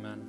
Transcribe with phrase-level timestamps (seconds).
[0.00, 0.26] Amen.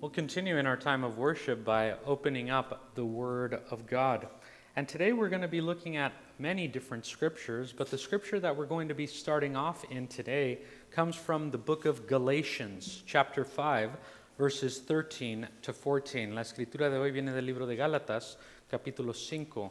[0.00, 4.26] We'll continue in our time of worship by opening up the Word of God.
[4.74, 8.56] And today we're going to be looking at many different scriptures, but the scripture that
[8.56, 10.58] we're going to be starting off in today
[10.90, 13.92] comes from the book of Galatians, chapter 5,
[14.36, 16.34] verses 13 to 14.
[16.34, 18.38] La escritura de hoy viene del libro de Gálatas,
[18.72, 19.70] capítulo 5.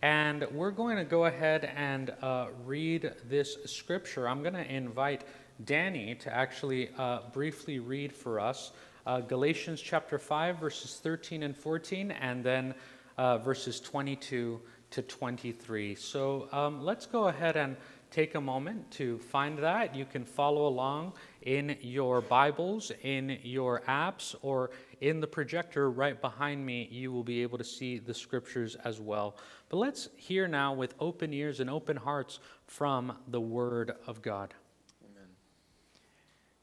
[0.00, 4.26] And we're going to go ahead and uh, read this scripture.
[4.26, 5.22] I'm going to invite
[5.64, 8.72] Danny to actually uh, briefly read for us
[9.06, 12.74] uh, Galatians chapter 5, verses 13 and 14, and then
[13.18, 15.94] uh, verses 22 to 23.
[15.94, 17.76] So um, let's go ahead and
[18.10, 19.96] take a moment to find that.
[19.96, 26.20] You can follow along in your Bibles, in your apps, or in the projector right
[26.20, 26.88] behind me.
[26.90, 29.36] You will be able to see the scriptures as well.
[29.70, 34.54] But let's hear now with open ears and open hearts from the Word of God.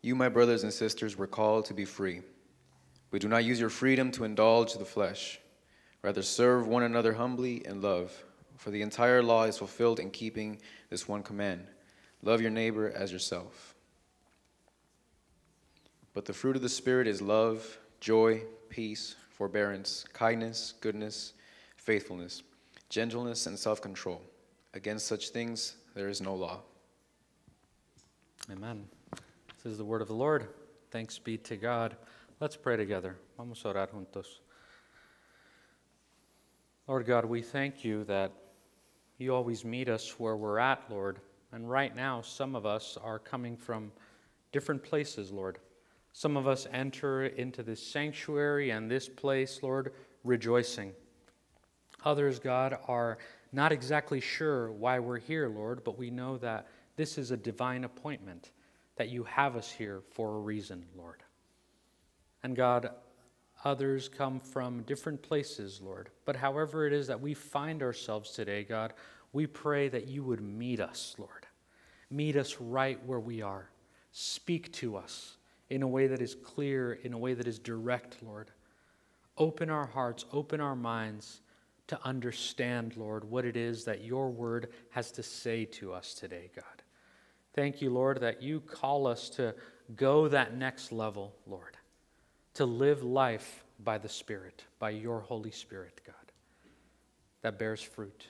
[0.01, 2.21] You, my brothers and sisters, were called to be free.
[3.11, 5.39] But do not use your freedom to indulge the flesh.
[6.01, 8.13] Rather, serve one another humbly in love.
[8.57, 11.67] For the entire law is fulfilled in keeping this one command
[12.21, 13.75] love your neighbor as yourself.
[16.13, 21.33] But the fruit of the Spirit is love, joy, peace, forbearance, kindness, goodness,
[21.77, 22.43] faithfulness,
[22.89, 24.21] gentleness, and self control.
[24.73, 26.59] Against such things there is no law.
[28.51, 28.85] Amen.
[29.61, 30.47] This is the word of the Lord.
[30.89, 31.97] Thanks be to God.
[32.39, 33.17] Let's pray together.
[33.35, 34.39] Vamos a orar juntos.
[36.87, 38.31] Lord God, we thank you that
[39.17, 41.19] you always meet us where we're at, Lord.
[41.51, 43.91] And right now, some of us are coming from
[44.53, 45.59] different places, Lord.
[46.13, 49.91] Some of us enter into this sanctuary and this place, Lord,
[50.23, 50.93] rejoicing.
[52.05, 53.17] Others, God, are
[53.51, 57.83] not exactly sure why we're here, Lord, but we know that this is a divine
[57.83, 58.51] appointment,
[58.99, 61.23] that you have us here for a reason, Lord.
[62.43, 62.89] And God,
[63.63, 66.09] others come from different places, Lord.
[66.25, 68.93] But however it is that we find ourselves today, God,
[69.31, 71.47] we pray that you would meet us, Lord.
[72.11, 73.69] Meet us right where we are.
[74.11, 75.37] Speak to us
[75.69, 78.51] in a way that is clear, in a way that is direct, Lord.
[79.37, 81.39] Open our hearts, open our minds
[81.87, 86.51] to understand, Lord, what it is that your word has to say to us today,
[86.53, 86.78] God.
[87.59, 89.53] Thank you, Lord, that you call us to
[89.97, 91.75] go that next level, Lord,
[92.53, 96.15] to live life by the Spirit, by your Holy Spirit, God,
[97.41, 98.27] that bears fruit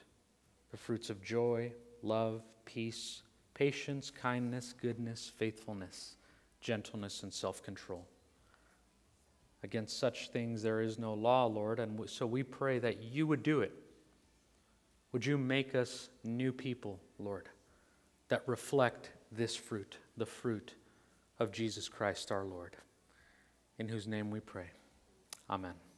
[0.72, 3.22] the fruits of joy, love, peace,
[3.54, 6.16] patience, kindness, goodness, faithfulness,
[6.60, 8.08] gentleness, and self control.
[9.62, 13.44] Against such things there is no law, Lord, and so we pray that you would
[13.44, 13.74] do it.
[15.12, 17.48] Would you make us new people, Lord,
[18.30, 20.74] that reflect this fruit, the fruit
[21.40, 22.76] of Jesus Christ our Lord,
[23.78, 24.72] in whose name we pray.
[25.50, 25.89] Amen.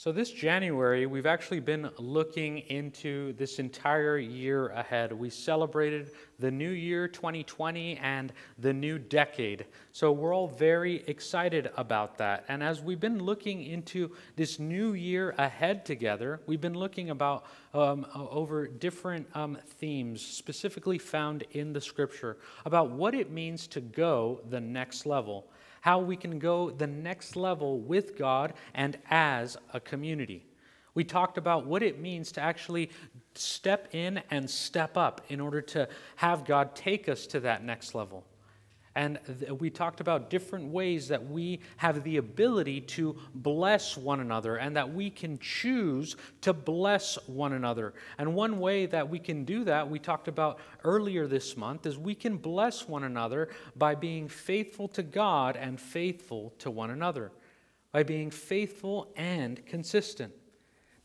[0.00, 5.12] So, this January, we've actually been looking into this entire year ahead.
[5.12, 9.66] We celebrated the new year 2020 and the new decade.
[9.90, 12.44] So, we're all very excited about that.
[12.46, 17.46] And as we've been looking into this new year ahead together, we've been looking about
[17.74, 23.80] um, over different um, themes, specifically found in the scripture, about what it means to
[23.80, 25.48] go the next level
[25.88, 30.44] how we can go the next level with God and as a community.
[30.92, 32.90] We talked about what it means to actually
[33.34, 37.94] step in and step up in order to have God take us to that next
[37.94, 38.26] level.
[38.94, 39.18] And
[39.60, 44.76] we talked about different ways that we have the ability to bless one another and
[44.76, 47.94] that we can choose to bless one another.
[48.16, 51.96] And one way that we can do that, we talked about earlier this month, is
[51.96, 57.30] we can bless one another by being faithful to God and faithful to one another,
[57.92, 60.32] by being faithful and consistent.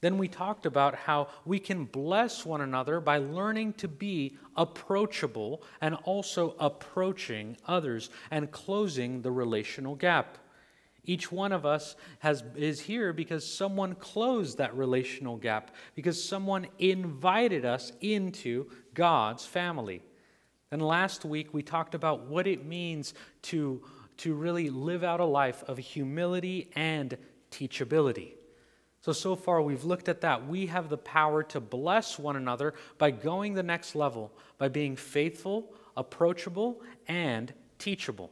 [0.04, 5.64] Then we talked about how we can bless one another by learning to be approachable
[5.80, 10.40] and also approaching others and closing the relational gap.
[11.06, 16.68] Each one of us has, is here because someone closed that relational gap, because someone
[16.80, 20.02] invited us into God's family.
[20.70, 23.14] And last week we talked about what it means
[23.44, 23.82] to,
[24.18, 27.18] to really live out a life of humility and
[27.52, 28.34] teachability.
[29.04, 30.48] So, so far we've looked at that.
[30.48, 34.96] We have the power to bless one another by going the next level, by being
[34.96, 38.32] faithful, approachable, and teachable.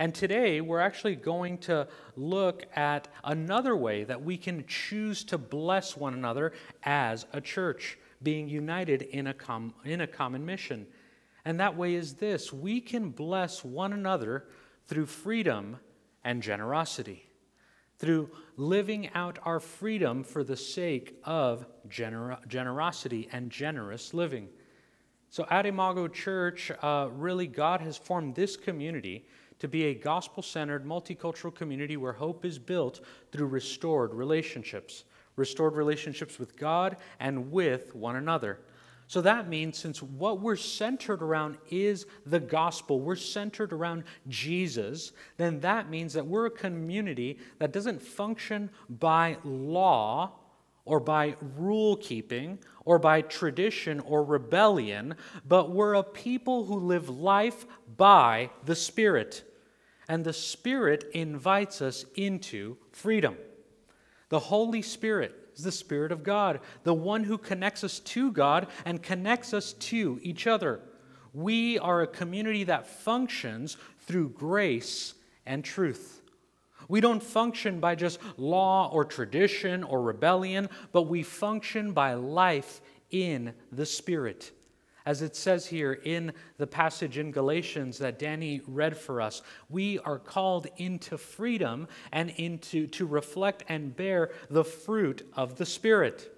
[0.00, 1.86] And today we're actually going to
[2.16, 6.52] look at another way that we can choose to bless one another
[6.82, 10.88] as a church, being united in a, com- in a common mission.
[11.44, 14.48] And that way is this we can bless one another
[14.88, 15.78] through freedom
[16.24, 17.25] and generosity,
[17.98, 24.48] through living out our freedom for the sake of gener- generosity and generous living.
[25.30, 29.26] So, at Imago Church, uh, really, God has formed this community
[29.58, 33.00] to be a gospel centered, multicultural community where hope is built
[33.32, 35.04] through restored relationships,
[35.36, 38.60] restored relationships with God and with one another.
[39.08, 45.12] So that means since what we're centered around is the gospel, we're centered around Jesus,
[45.36, 50.32] then that means that we're a community that doesn't function by law
[50.84, 55.14] or by rule keeping or by tradition or rebellion,
[55.46, 57.66] but we're a people who live life
[57.96, 59.44] by the Spirit.
[60.08, 63.36] And the Spirit invites us into freedom.
[64.30, 68.68] The Holy Spirit is the Spirit of God, the one who connects us to God
[68.84, 70.80] and connects us to each other.
[71.32, 75.14] We are a community that functions through grace
[75.44, 76.22] and truth.
[76.88, 82.80] We don't function by just law or tradition or rebellion, but we function by life
[83.10, 84.52] in the Spirit.
[85.06, 90.00] As it says here in the passage in Galatians that Danny read for us, we
[90.00, 96.32] are called into freedom and into to reflect and bear the fruit of the Spirit.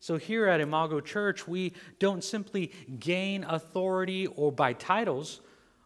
[0.00, 5.42] So here at Imago Church, we don't simply gain authority or by titles,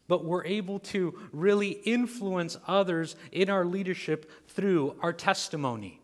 [0.06, 6.00] but we're able to really influence others in our leadership through our testimony.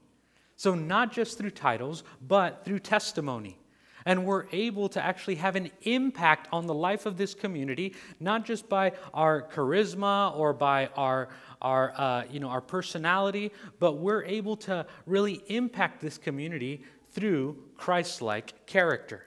[0.57, 3.59] So, not just through titles, but through testimony.
[4.05, 8.45] And we're able to actually have an impact on the life of this community, not
[8.45, 11.29] just by our charisma or by our,
[11.61, 16.83] our, uh, you know, our personality, but we're able to really impact this community
[17.13, 19.25] through Christ like character.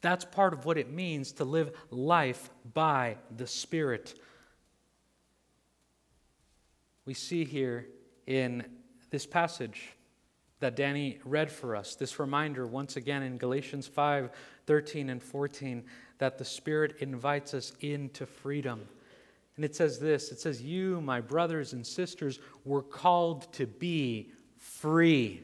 [0.00, 4.18] That's part of what it means to live life by the Spirit.
[7.04, 7.86] We see here
[8.26, 8.64] in
[9.10, 9.80] this passage
[10.62, 11.96] that Danny read for us.
[11.96, 14.30] This reminder, once again, in Galatians 5
[14.64, 15.84] 13 and 14,
[16.18, 18.88] that the Spirit invites us into freedom.
[19.56, 24.30] And it says this it says, You, my brothers and sisters, were called to be
[24.56, 25.42] free.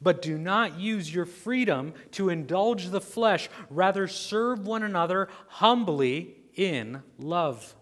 [0.00, 6.34] But do not use your freedom to indulge the flesh, rather, serve one another humbly
[6.54, 7.76] in love.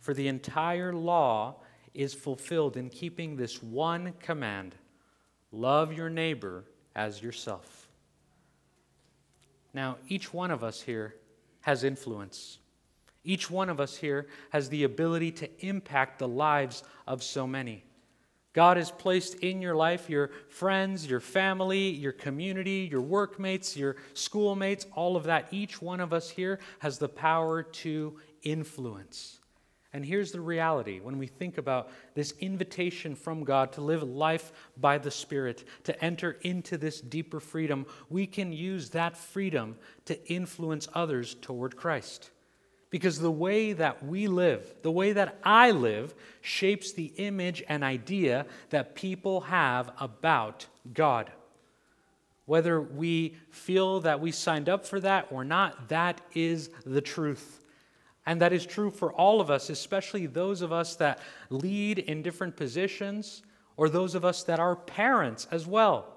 [0.00, 1.56] For the entire law
[1.92, 4.74] is fulfilled in keeping this one command
[5.52, 6.64] Love your neighbor
[6.96, 7.88] as yourself.
[9.74, 11.14] Now, each one of us here
[11.60, 12.58] has influence.
[13.24, 17.84] Each one of us here has the ability to impact the lives of so many.
[18.52, 23.96] God has placed in your life your friends, your family, your community, your workmates, your
[24.12, 25.48] schoolmates, all of that.
[25.52, 29.38] Each one of us here has the power to influence.
[29.94, 34.52] And here's the reality when we think about this invitation from God to live life
[34.76, 40.32] by the Spirit, to enter into this deeper freedom, we can use that freedom to
[40.32, 42.30] influence others toward Christ.
[42.88, 47.84] Because the way that we live, the way that I live, shapes the image and
[47.84, 51.30] idea that people have about God.
[52.44, 57.61] Whether we feel that we signed up for that or not, that is the truth.
[58.24, 61.18] And that is true for all of us, especially those of us that
[61.50, 63.42] lead in different positions
[63.76, 66.16] or those of us that are parents as well.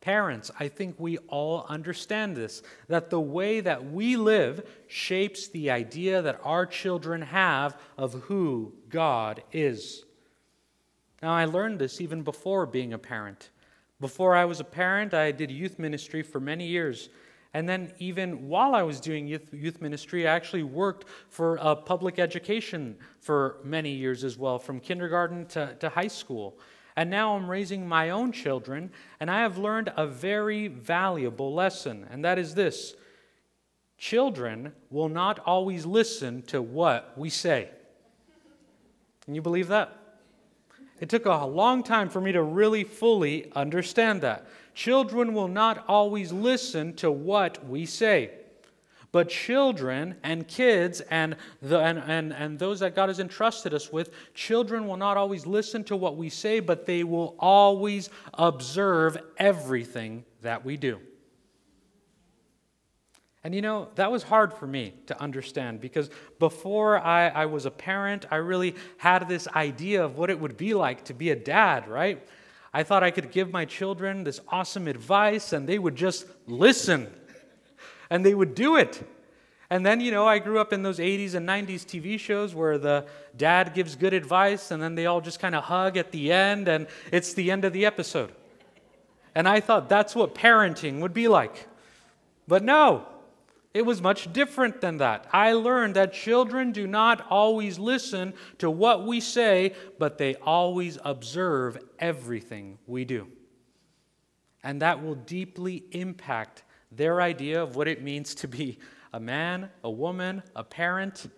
[0.00, 5.70] Parents, I think we all understand this that the way that we live shapes the
[5.70, 10.04] idea that our children have of who God is.
[11.22, 13.50] Now, I learned this even before being a parent.
[14.00, 17.08] Before I was a parent, I did youth ministry for many years.
[17.54, 21.74] And then, even while I was doing youth, youth ministry, I actually worked for uh,
[21.74, 26.58] public education for many years as well, from kindergarten to, to high school.
[26.96, 28.90] And now I'm raising my own children,
[29.20, 32.94] and I have learned a very valuable lesson, and that is this
[33.98, 37.68] children will not always listen to what we say.
[39.24, 39.96] Can you believe that?
[41.00, 44.46] It took a long time for me to really fully understand that.
[44.74, 48.30] Children will not always listen to what we say.
[49.12, 53.92] But children and kids and, the, and, and, and those that God has entrusted us
[53.92, 59.18] with, children will not always listen to what we say, but they will always observe
[59.36, 60.98] everything that we do.
[63.44, 67.66] And you know, that was hard for me to understand because before I, I was
[67.66, 71.30] a parent, I really had this idea of what it would be like to be
[71.30, 72.26] a dad, right?
[72.74, 77.12] I thought I could give my children this awesome advice and they would just listen
[78.08, 79.06] and they would do it.
[79.68, 82.78] And then, you know, I grew up in those 80s and 90s TV shows where
[82.78, 86.32] the dad gives good advice and then they all just kind of hug at the
[86.32, 88.32] end and it's the end of the episode.
[89.34, 91.68] And I thought that's what parenting would be like.
[92.46, 93.06] But no,
[93.74, 95.26] it was much different than that.
[95.32, 100.98] I learned that children do not always listen to what we say, but they always
[101.04, 103.28] observe everything we do.
[104.62, 108.78] And that will deeply impact their idea of what it means to be
[109.14, 111.28] a man, a woman, a parent,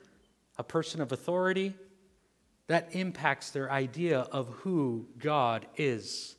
[0.58, 1.74] a person of authority.
[2.66, 6.36] That impacts their idea of who God is.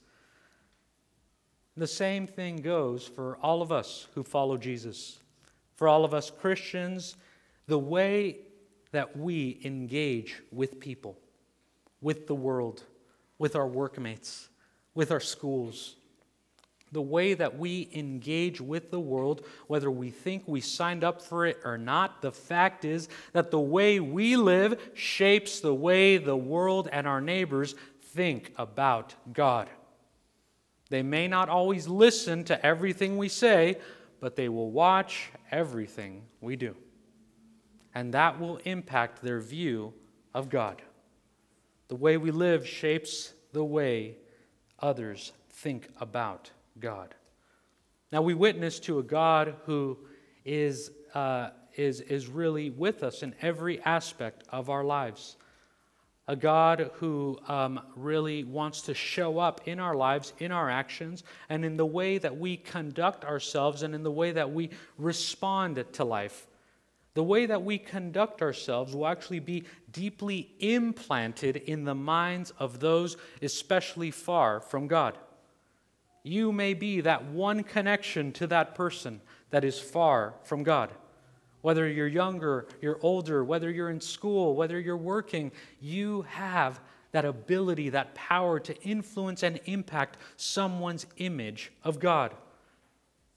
[1.78, 5.20] The same thing goes for all of us who follow Jesus.
[5.76, 7.16] For all of us Christians,
[7.68, 8.40] the way
[8.92, 11.18] that we engage with people,
[12.02, 12.84] with the world,
[13.38, 14.50] with our workmates,
[14.94, 15.96] with our schools,
[16.92, 21.46] the way that we engage with the world, whether we think we signed up for
[21.46, 26.38] it or not, the fact is that the way we live shapes the way the
[26.38, 29.70] world and our neighbors think about God.
[30.90, 33.78] They may not always listen to everything we say,
[34.26, 36.76] but they will watch everything we do.
[37.94, 39.94] And that will impact their view
[40.34, 40.82] of God.
[41.90, 44.18] The way we live shapes the way
[44.80, 47.14] others think about God.
[48.12, 50.00] Now, we witness to a God who
[50.44, 55.38] is, uh, is, is really with us in every aspect of our lives
[56.28, 61.24] a God who um, really wants to show up in our lives, in our actions,
[61.50, 65.84] and in the way that we conduct ourselves and in the way that we respond
[65.94, 66.48] to life.
[67.14, 72.80] The way that we conduct ourselves will actually be deeply implanted in the minds of
[72.80, 75.18] those especially far from God.
[76.24, 80.90] You may be that one connection to that person that is far from God.
[81.66, 86.80] Whether you're younger, you're older, whether you're in school, whether you're working, you have
[87.12, 92.36] that ability, that power to influence and impact someone's image of God.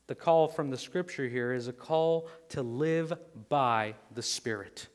[0.09, 3.15] The call from the scripture here is a call to live
[3.49, 4.89] by the Spirit.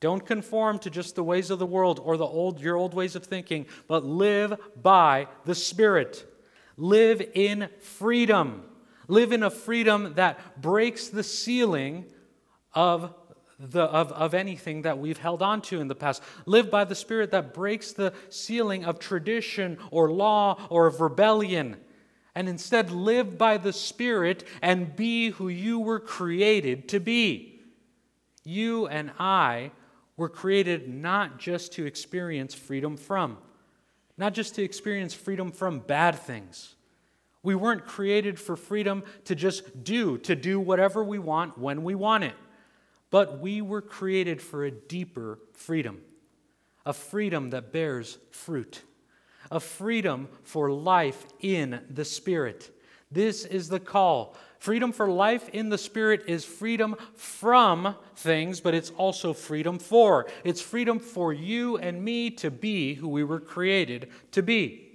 [0.00, 3.14] Don't conform to just the ways of the world or the old, your old ways
[3.14, 6.26] of thinking, but live by the Spirit.
[6.76, 8.64] Live in freedom.
[9.06, 12.06] Live in a freedom that breaks the ceiling
[12.74, 13.14] of,
[13.58, 16.22] the, of, of anything that we've held on to in the past.
[16.46, 21.76] Live by the Spirit that breaks the ceiling of tradition or law or of rebellion.
[22.34, 27.60] And instead, live by the Spirit and be who you were created to be.
[28.44, 29.72] You and I
[30.16, 33.38] were created not just to experience freedom from,
[34.16, 36.74] not just to experience freedom from bad things.
[37.42, 41.94] We weren't created for freedom to just do, to do whatever we want when we
[41.94, 42.34] want it.
[43.10, 46.00] But we were created for a deeper freedom,
[46.86, 48.82] a freedom that bears fruit,
[49.50, 52.70] a freedom for life in the Spirit.
[53.10, 54.36] This is the call.
[54.60, 60.28] Freedom for life in the Spirit is freedom from things, but it's also freedom for.
[60.44, 64.86] It's freedom for you and me to be who we were created to be.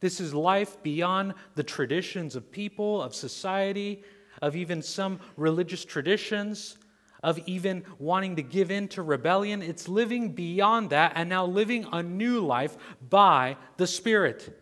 [0.00, 4.04] This is life beyond the traditions of people, of society,
[4.42, 6.76] of even some religious traditions
[7.24, 9.62] of even wanting to give in to rebellion.
[9.62, 12.76] It's living beyond that and now living a new life
[13.08, 14.60] by the Spirit.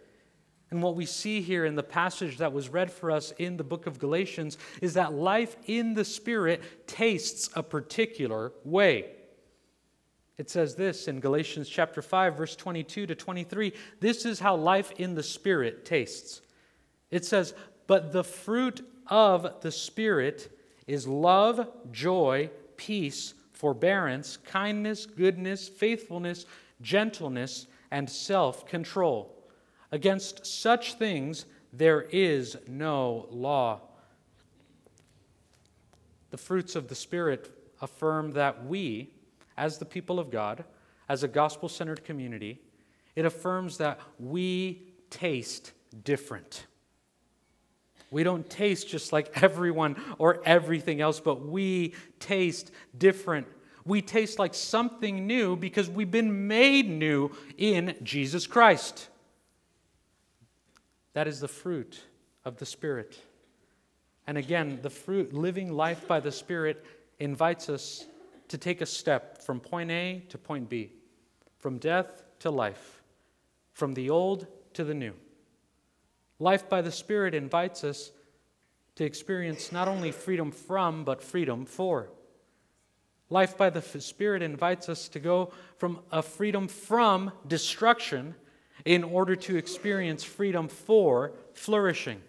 [0.70, 3.64] And what we see here in the passage that was read for us in the
[3.64, 9.10] book of Galatians is that life in the Spirit tastes a particular way.
[10.38, 14.92] It says this in Galatians chapter 5 verse 22 to 23, this is how life
[14.98, 16.40] in the spirit tastes.
[17.10, 17.54] It says,
[17.86, 20.58] "But the fruit of the spirit
[20.92, 26.44] is love, joy, peace, forbearance, kindness, goodness, faithfulness,
[26.82, 29.34] gentleness, and self control.
[29.90, 33.80] Against such things there is no law.
[36.30, 39.14] The fruits of the Spirit affirm that we,
[39.56, 40.62] as the people of God,
[41.08, 42.60] as a gospel centered community,
[43.16, 45.72] it affirms that we taste
[46.04, 46.66] different.
[48.12, 53.48] We don't taste just like everyone or everything else, but we taste different.
[53.84, 59.08] We taste like something new because we've been made new in Jesus Christ.
[61.14, 62.00] That is the fruit
[62.44, 63.18] of the Spirit.
[64.26, 66.84] And again, the fruit, living life by the Spirit,
[67.18, 68.06] invites us
[68.48, 70.92] to take a step from point A to point B,
[71.58, 73.02] from death to life,
[73.72, 75.14] from the old to the new.
[76.42, 78.10] Life by the Spirit invites us
[78.96, 82.08] to experience not only freedom from, but freedom for.
[83.30, 88.34] Life by the Spirit invites us to go from a freedom from destruction
[88.84, 92.20] in order to experience freedom for flourishing.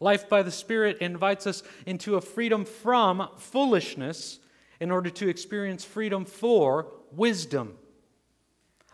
[0.00, 4.38] Life by the Spirit invites us into a freedom from foolishness
[4.80, 7.74] in order to experience freedom for wisdom.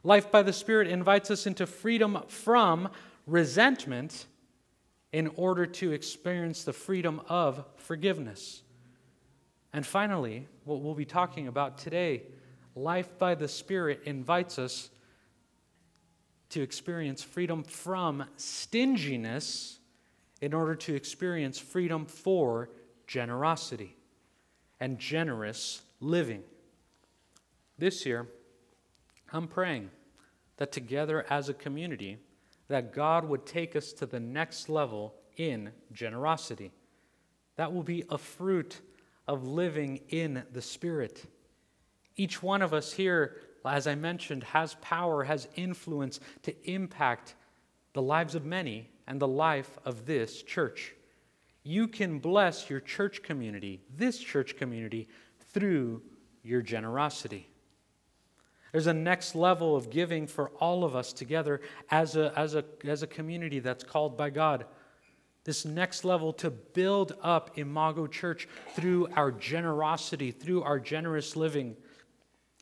[0.02, 2.88] Life by the Spirit invites us into freedom from
[3.28, 4.26] resentment
[5.12, 8.62] in order to experience the freedom of forgiveness.
[9.72, 12.22] And finally, what we'll be talking about today,
[12.74, 14.90] life by the Spirit invites us
[16.50, 19.78] to experience freedom from stinginess
[20.40, 22.70] in order to experience freedom for
[23.06, 23.96] generosity
[24.80, 26.42] and generous living.
[27.78, 28.26] This year,
[29.32, 29.90] I'm praying
[30.56, 32.18] that together as a community,
[32.70, 36.70] that God would take us to the next level in generosity.
[37.56, 38.80] That will be a fruit
[39.26, 41.24] of living in the Spirit.
[42.14, 47.34] Each one of us here, as I mentioned, has power, has influence to impact
[47.92, 50.94] the lives of many and the life of this church.
[51.64, 55.08] You can bless your church community, this church community,
[55.52, 56.02] through
[56.44, 57.48] your generosity.
[58.72, 61.60] There's a next level of giving for all of us together
[61.90, 64.66] as a, as a, as a community that's called by God.
[65.44, 71.76] This next level to build up Imago Church through our generosity, through our generous living.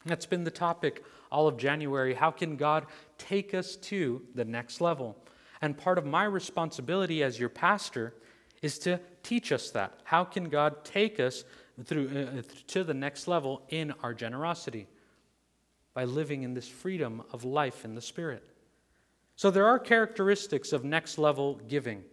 [0.06, 2.14] That's been the topic all of January.
[2.14, 2.86] How can God
[3.18, 5.16] take us to the next level?
[5.60, 8.14] And part of my responsibility as your pastor
[8.62, 10.00] is to teach us that.
[10.04, 11.44] How can God take us
[11.84, 14.86] through uh, to the next level in our generosity?
[15.98, 18.44] By living in this freedom of life in the Spirit.
[19.34, 22.04] So there are characteristics of next level giving.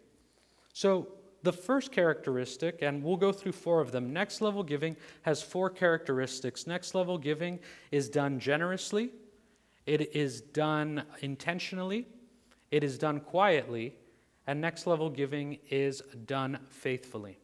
[0.74, 1.10] So
[1.44, 5.70] the first characteristic, and we'll go through four of them, next level giving has four
[5.70, 6.66] characteristics.
[6.66, 7.60] Next level giving
[7.92, 9.12] is done generously,
[9.86, 12.08] it is done intentionally,
[12.72, 13.94] it is done quietly,
[14.48, 17.38] and next level giving is done faithfully.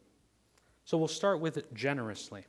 [0.86, 2.46] So we'll start with generously.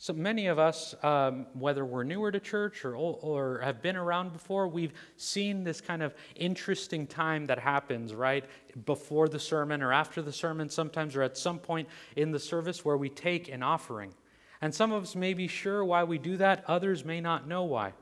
[0.00, 4.32] So many of us, um, whether we're newer to church or, or have been around
[4.32, 8.44] before, we've seen this kind of interesting time that happens, right?
[8.86, 12.84] Before the sermon or after the sermon, sometimes, or at some point in the service
[12.84, 14.14] where we take an offering.
[14.60, 17.64] And some of us may be sure why we do that, others may not know
[17.64, 17.92] why.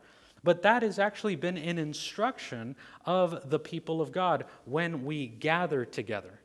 [0.44, 5.86] But that has actually been an instruction of the people of God when we gather
[5.86, 6.40] together.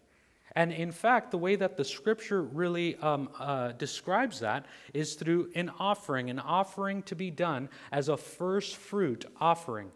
[0.56, 5.50] And in fact, the way that the scripture really um, uh, describes that is through
[5.56, 9.92] an offering, an offering to be done as a first fruit offering,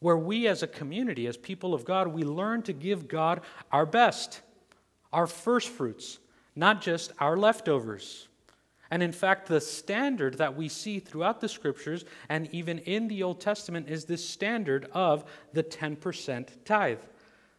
[0.00, 3.86] where we as a community, as people of God, we learn to give God our
[3.86, 4.40] best,
[5.12, 6.18] our first fruits,
[6.56, 8.28] not just our leftovers.
[8.90, 13.22] And in fact, the standard that we see throughout the scriptures and even in the
[13.22, 16.98] Old Testament is this standard of the 10% tithe.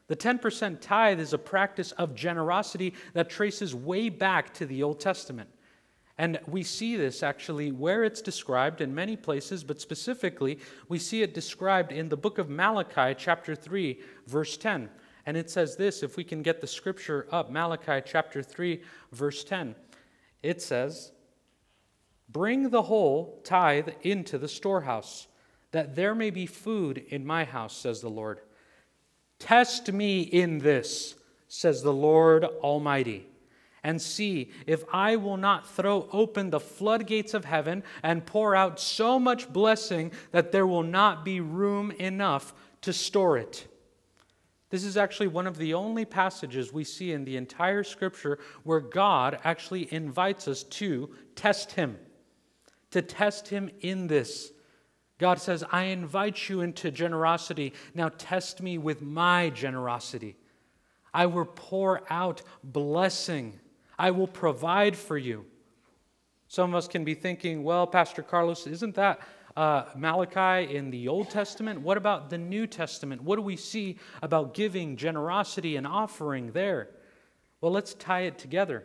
[0.07, 4.99] The 10% tithe is a practice of generosity that traces way back to the Old
[4.99, 5.49] Testament.
[6.17, 11.21] And we see this actually where it's described in many places, but specifically, we see
[11.21, 14.89] it described in the book of Malachi, chapter 3, verse 10.
[15.27, 19.43] And it says this if we can get the scripture up, Malachi chapter 3, verse
[19.43, 19.75] 10.
[20.41, 21.11] It says,
[22.29, 25.27] Bring the whole tithe into the storehouse,
[25.71, 28.39] that there may be food in my house, says the Lord.
[29.39, 31.15] Test me in this,
[31.47, 33.27] says the Lord Almighty,
[33.83, 38.79] and see if I will not throw open the floodgates of heaven and pour out
[38.79, 43.67] so much blessing that there will not be room enough to store it.
[44.69, 48.81] This is actually one of the only passages we see in the entire scripture where
[48.81, 51.97] God actually invites us to test Him
[52.91, 54.51] to test him in this.
[55.17, 57.73] God says, I invite you into generosity.
[57.93, 60.35] Now test me with my generosity.
[61.13, 63.59] I will pour out blessing.
[63.97, 65.45] I will provide for you.
[66.47, 69.19] Some of us can be thinking, well, Pastor Carlos, isn't that
[69.55, 71.81] uh, Malachi in the Old Testament?
[71.81, 73.23] What about the New Testament?
[73.23, 76.89] What do we see about giving, generosity, and offering there?
[77.59, 78.83] Well, let's tie it together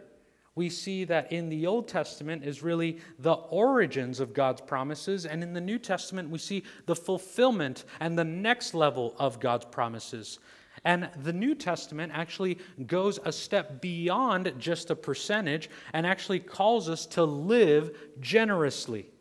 [0.55, 5.43] we see that in the Old Testament is really the origins of God's promises, and
[5.43, 10.39] in the New Testament, we see the fulfillment and the next level of God's promises.
[10.85, 16.89] And the New Testament actually goes a step beyond just a percentage and actually calls
[16.89, 19.12] us to live generously.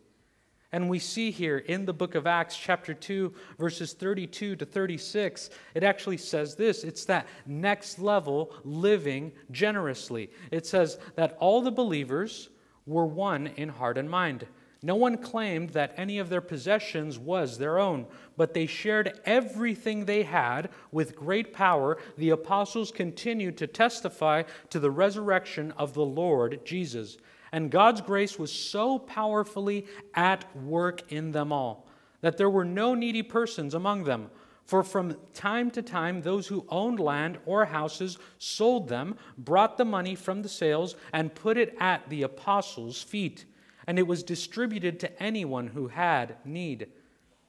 [0.72, 5.50] And we see here in the book of Acts, chapter 2, verses 32 to 36,
[5.74, 10.30] it actually says this it's that next level living generously.
[10.50, 12.48] It says that all the believers
[12.86, 14.46] were one in heart and mind.
[14.84, 18.06] No one claimed that any of their possessions was their own,
[18.36, 21.98] but they shared everything they had with great power.
[22.16, 27.18] The apostles continued to testify to the resurrection of the Lord Jesus.
[27.52, 31.86] And God's grace was so powerfully at work in them all
[32.22, 34.30] that there were no needy persons among them.
[34.64, 39.84] For from time to time, those who owned land or houses sold them, brought the
[39.84, 43.44] money from the sales, and put it at the apostles' feet
[43.86, 46.88] and it was distributed to anyone who had need.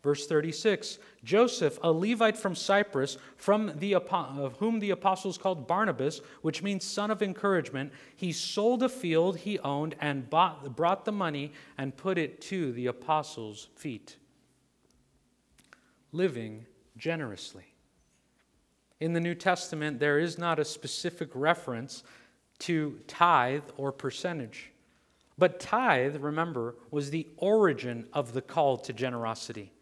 [0.04, 6.20] Verse 36 Joseph, a Levite from Cyprus, from the, of whom the apostles called Barnabas,
[6.42, 11.14] which means son of encouragement, he sold a field he owned and bought, brought the
[11.14, 14.18] money and put it to the apostles' feet.
[16.12, 16.66] Living
[16.98, 17.64] generously.
[19.00, 22.04] In the New Testament, there is not a specific reference
[22.60, 24.72] to tithe or percentage.
[25.38, 29.73] But tithe, remember, was the origin of the call to generosity.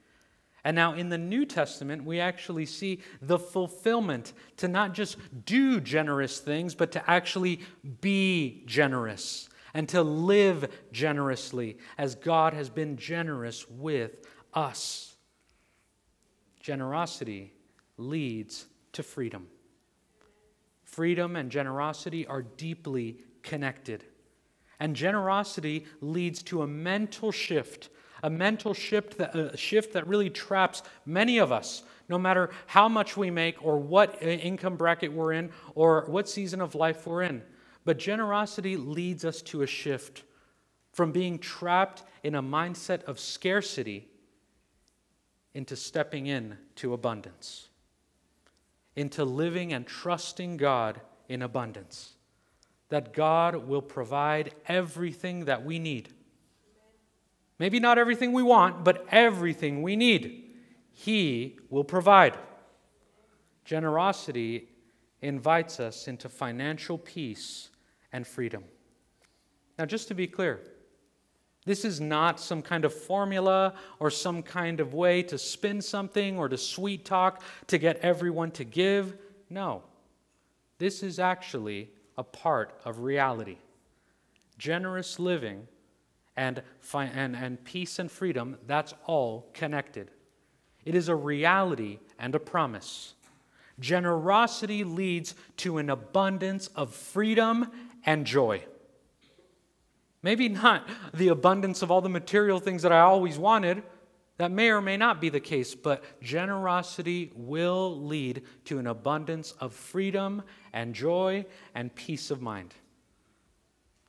[0.64, 5.80] And now in the New Testament, we actually see the fulfillment to not just do
[5.80, 7.62] generous things, but to actually
[8.02, 15.16] be generous and to live generously as God has been generous with us.
[16.60, 17.54] Generosity
[17.98, 19.48] leads to freedom.
[20.84, 24.04] Freedom and generosity are deeply connected.
[24.80, 27.90] And generosity leads to a mental shift,
[28.24, 32.88] a mental shift that, a shift that really traps many of us, no matter how
[32.90, 37.22] much we make or what income bracket we're in or what season of life we're
[37.22, 37.42] in.
[37.86, 40.24] But generosity leads us to a shift
[40.94, 44.08] from being trapped in a mindset of scarcity
[45.54, 47.70] into stepping in to abundance,
[48.96, 52.14] into living and trusting God in abundance
[52.92, 56.10] that God will provide everything that we need.
[57.62, 60.46] Maybe not everything we want, but everything we need.
[60.94, 62.36] He will provide.
[63.66, 64.68] Generosity
[65.22, 67.70] invites us into financial peace
[68.12, 68.64] and freedom.
[69.78, 70.60] Now, just to be clear,
[71.64, 76.40] this is not some kind of formula or some kind of way to spin something
[76.40, 79.16] or to sweet talk to get everyone to give.
[79.52, 79.84] No.
[80.80, 83.58] This is actually a part of reality.
[84.58, 85.68] Generous living
[86.42, 86.64] and,
[86.96, 90.10] and, and peace and freedom, that's all connected.
[90.84, 93.14] It is a reality and a promise.
[93.80, 97.68] Generosity leads to an abundance of freedom
[98.08, 98.66] and joy.
[100.24, 103.84] Maybe not the abundance of all the material things that I always wanted.
[104.38, 109.52] That may or may not be the case, but generosity will lead to an abundance
[109.60, 110.42] of freedom
[110.74, 112.74] and joy and peace of mind.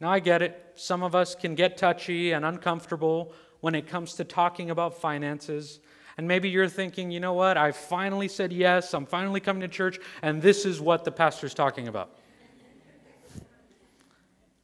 [0.02, 0.60] Now, I get it.
[0.74, 5.78] Some of us can get touchy and uncomfortable when it comes to talking about finances.
[6.18, 7.56] And maybe you're thinking, you know what?
[7.56, 8.94] I finally said yes.
[8.94, 12.18] I'm finally coming to church, and this is what the pastor's talking about.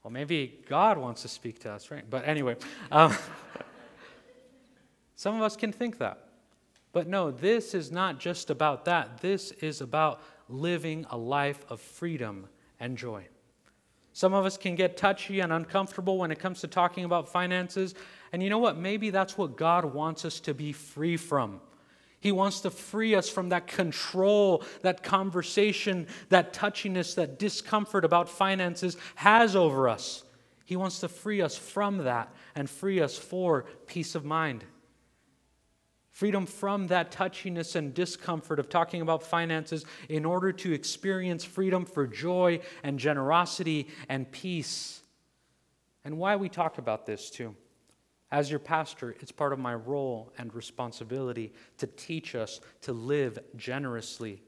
[0.03, 2.03] Well, maybe God wants to speak to us, right?
[2.11, 2.57] But anyway,
[2.91, 3.15] um,
[5.15, 6.31] some of us can think that.
[6.91, 9.19] But no, this is not just about that.
[9.19, 12.49] This is about living a life of freedom
[12.81, 13.29] and joy.
[14.19, 17.95] Some of us can get touchy and uncomfortable when it comes to talking about finances.
[18.33, 18.77] And you know what?
[18.77, 21.61] Maybe that's what God wants us to be free from.
[22.19, 28.29] He wants to free us from that control, that conversation, that touchiness, that discomfort about
[28.29, 30.25] finances has over us.
[30.65, 34.65] He wants to free us from that and free us for peace of mind
[36.19, 41.85] freedom from that touchiness and discomfort of talking about finances in order to experience freedom
[41.85, 45.01] for joy and generosity and peace.
[46.05, 47.55] And why we talk about this too.
[48.33, 53.39] As your pastor, it's part of my role and responsibility to teach us to live
[53.55, 54.43] generously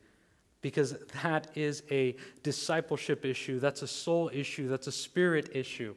[0.63, 5.95] because that is a discipleship issue, that's a soul issue, that's a spirit issue.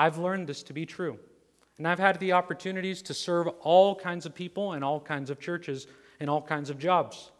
[0.00, 1.20] I've learned this to be true.
[1.78, 5.38] And I've had the opportunities to serve all kinds of people in all kinds of
[5.38, 5.86] churches
[6.20, 7.30] in all kinds of jobs.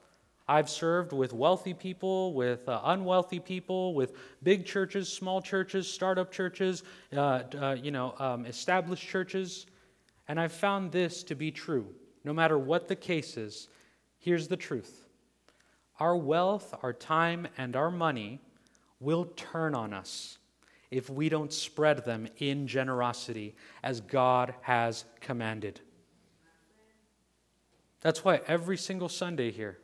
[0.48, 6.30] I've served with wealthy people, with uh, unwealthy people, with big churches, small churches, startup
[6.30, 9.66] churches, uh, uh, you know, um, established churches,
[10.28, 11.86] and I've found this to be true.
[12.22, 13.68] No matter what the case is,
[14.18, 15.08] here's the truth:
[15.98, 18.40] our wealth, our time, and our money
[19.00, 20.38] will turn on us
[20.90, 25.80] if we don't spread them in generosity as God has commanded.
[28.00, 29.78] That's why every single Sunday here,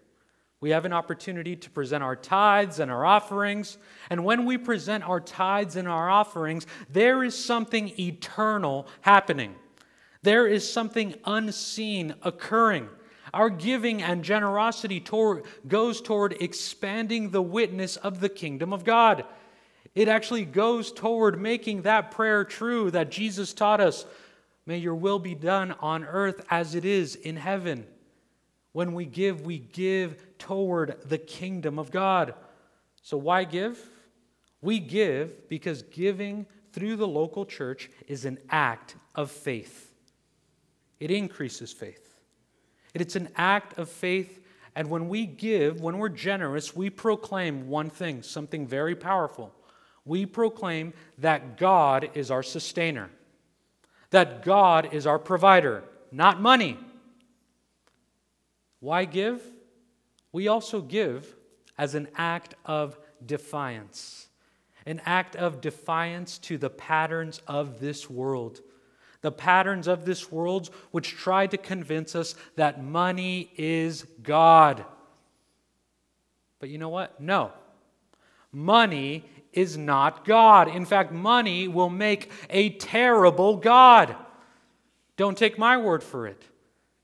[0.61, 3.79] we have an opportunity to present our tithes and our offerings.
[4.11, 9.57] And when we present our tithes and our offerings, there is something eternal happening.
[10.23, 12.89] There is something unseen occurring.
[13.35, 19.25] Our giving and generosity toward, goes toward expanding the witness of the kingdom of God.
[19.95, 24.07] It actually goes toward making that prayer true that Jesus taught us
[24.67, 27.87] May your will be done on earth as it is in heaven.
[28.73, 32.35] When we give, we give toward the kingdom of God.
[33.03, 33.79] So, why give?
[34.61, 39.93] We give because giving through the local church is an act of faith.
[41.01, 42.17] It increases faith.
[42.95, 44.39] It's an act of faith.
[44.77, 49.53] And when we give, when we're generous, we proclaim one thing, something very powerful.
[50.05, 53.11] We proclaim that God is our sustainer,
[54.11, 56.79] that God is our provider, not money.
[58.81, 59.43] Why give?
[60.33, 61.37] We also give
[61.79, 64.29] as an act of defiance,
[64.87, 68.61] an act of defiance to the patterns of this world
[69.23, 74.85] the patterns of this world which try to convince us that money is God.
[76.59, 77.21] But you know what?
[77.21, 77.53] No.
[78.51, 80.69] Money is not God.
[80.69, 84.17] In fact, money will make a terrible God.
[85.17, 86.43] Don't take my word for it.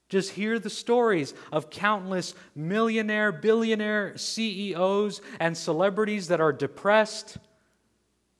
[0.09, 7.37] Just hear the stories of countless millionaire, billionaire CEOs and celebrities that are depressed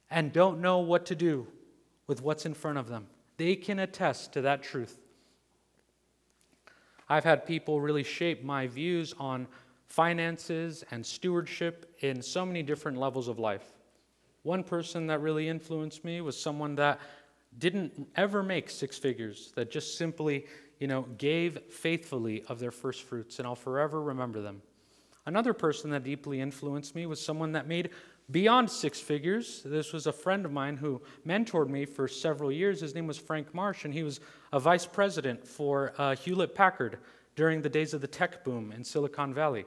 [0.10, 1.45] and don't know what to do
[2.08, 3.06] with what's in front of them.
[3.38, 4.98] They can attest to that truth.
[7.08, 9.48] I've had people really shape my views on
[9.86, 13.74] finances and stewardship in so many different levels of life.
[14.43, 16.99] One person that really influenced me was someone that
[17.58, 20.45] didn't ever make six figures, that just simply,
[20.80, 24.62] you know, gave faithfully of their first fruits, and I'll forever remember them.
[25.25, 27.89] Another person that deeply influenced me was someone that made
[28.32, 29.62] beyond six figures.
[29.65, 32.82] This was a friend of mine who mentored me for several years.
[32.82, 34.19] His name was Frank Marsh, and he was
[34.54, 36.99] a vice president for uh, Hewlett Packard
[37.36, 39.65] during the days of the tech boom in Silicon Valley.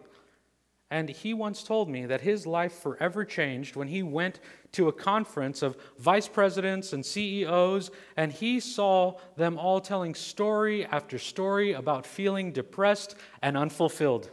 [0.93, 4.41] And he once told me that his life forever changed when he went
[4.73, 10.85] to a conference of vice presidents and CEOs, and he saw them all telling story
[10.85, 14.29] after story about feeling depressed and unfulfilled.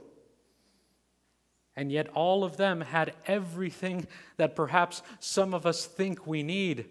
[1.78, 6.88] And yet, all of them had everything that perhaps some of us think we need.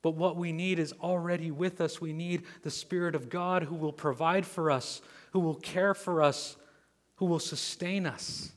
[0.00, 2.00] But what we need is already with us.
[2.00, 6.22] We need the Spirit of God who will provide for us, who will care for
[6.22, 6.56] us,
[7.16, 8.50] who will sustain us.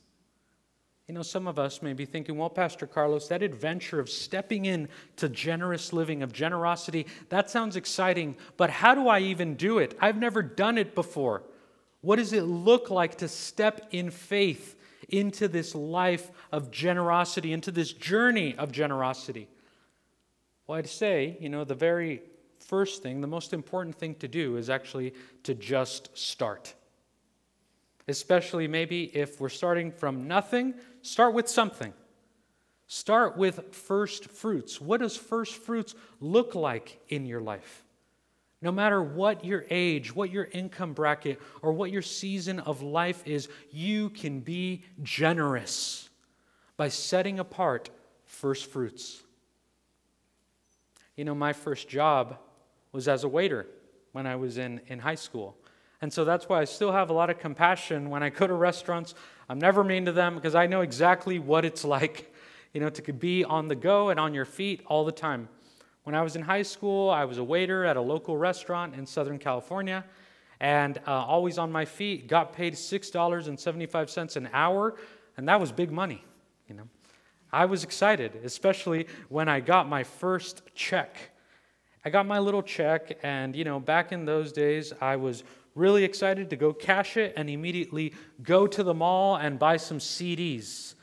[1.07, 4.65] You know, some of us may be thinking, well, Pastor Carlos, that adventure of stepping
[4.65, 9.77] in to generous living, of generosity, that sounds exciting, but how do I even do
[9.77, 9.97] it?
[10.01, 11.43] I've never done it before.
[12.01, 14.75] What does it look like to step in faith
[15.07, 19.47] into this life of generosity, into this journey of generosity?
[20.67, 22.21] Well, I'd say, you know, the very
[22.59, 26.73] first thing, the most important thing to do is actually to just start.
[28.07, 31.93] Especially maybe if we're starting from nothing, start with something.
[32.87, 34.79] Start with first fruits.
[34.79, 37.83] What does first fruits look like in your life?
[38.61, 43.21] No matter what your age, what your income bracket, or what your season of life
[43.27, 46.09] is, you can be generous
[46.75, 47.89] by setting apart
[48.25, 49.21] first fruits.
[51.15, 52.37] You know, my first job
[52.91, 53.67] was as a waiter
[54.11, 55.57] when I was in, in high school.
[56.01, 58.53] And so that's why I still have a lot of compassion when I go to
[58.53, 59.15] restaurants.
[59.49, 62.33] I'm never mean to them because I know exactly what it's like,
[62.73, 65.49] you know, to be on the go and on your feet all the time.
[66.03, 69.05] When I was in high school, I was a waiter at a local restaurant in
[69.05, 70.05] Southern California
[70.59, 74.95] and uh, always on my feet, got paid $6.75 an hour,
[75.37, 76.23] and that was big money,
[76.67, 76.87] you know.
[77.51, 81.15] I was excited, especially when I got my first check.
[82.03, 85.43] I got my little check, and you know, back in those days, I was
[85.77, 89.99] really excited to go cash it and immediately go to the mall and buy some
[89.99, 90.95] CDs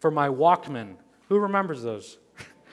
[0.00, 0.96] for my Walkman.
[1.28, 2.18] Who remembers those?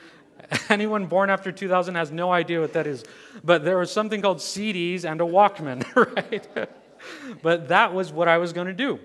[0.70, 3.04] Anyone born after 2000 has no idea what that is.
[3.44, 5.84] But there was something called CDs and a Walkman,
[6.16, 6.70] right?
[7.42, 9.00] but that was what I was going to do.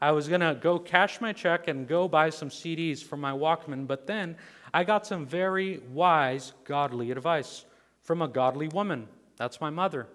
[0.00, 3.32] I was going to go cash my check and go buy some CDs for my
[3.32, 3.86] Walkman.
[3.86, 4.36] But then
[4.72, 7.64] I got some very wise, godly advice
[8.02, 9.08] from a godly woman.
[9.36, 10.06] That's my mother.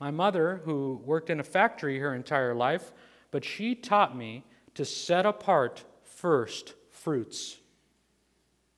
[0.00, 2.92] My mother, who worked in a factory her entire life,
[3.30, 7.58] but she taught me to set apart first fruits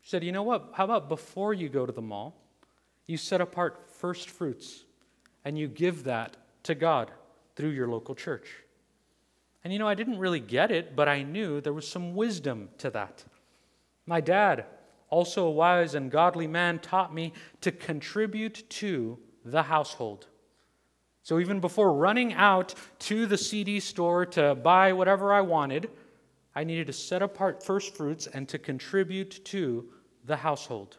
[0.00, 0.70] She said, You know what?
[0.74, 2.36] How about before you go to the mall,
[3.06, 4.84] you set apart first fruits
[5.44, 7.10] and you give that to God
[7.56, 8.48] through your local church?
[9.62, 12.70] And you know, I didn't really get it, but I knew there was some wisdom
[12.78, 13.24] to that.
[14.06, 14.64] My dad,
[15.10, 20.26] also a wise and godly man, taught me to contribute to the household.
[21.22, 25.90] So even before running out to the CD store to buy whatever I wanted,
[26.54, 29.88] I needed to set apart first fruits and to contribute to
[30.24, 30.96] the household.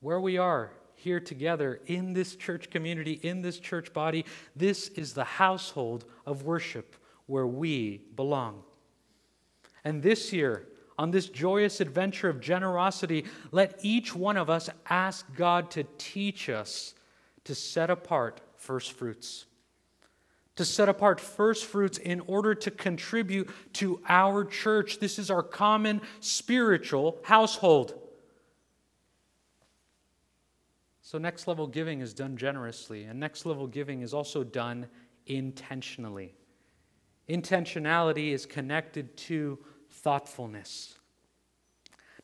[0.00, 4.24] Where we are here together in this church community, in this church body,
[4.54, 8.62] this is the household of worship where we belong.
[9.84, 15.26] And this year, on this joyous adventure of generosity, let each one of us ask
[15.34, 16.94] God to teach us
[17.44, 19.46] to set apart first fruits.
[20.56, 24.98] To set apart first fruits in order to contribute to our church.
[24.98, 27.98] This is our common spiritual household.
[31.00, 34.86] So, next level giving is done generously, and next level giving is also done
[35.26, 36.34] intentionally.
[37.28, 39.58] Intentionality is connected to
[39.90, 40.98] thoughtfulness.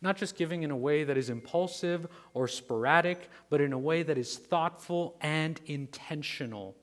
[0.01, 4.03] Not just giving in a way that is impulsive or sporadic, but in a way
[4.03, 6.77] that is thoughtful and intentional.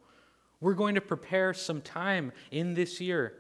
[0.60, 3.34] We're going to prepare some time in this year